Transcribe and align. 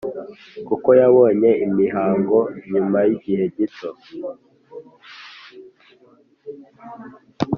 kuko 0.67 0.89
yabonye 0.99 1.49
imihango 1.65 2.37
nyuma 2.73 2.97
yigihe 3.07 3.45
gito 3.55 3.89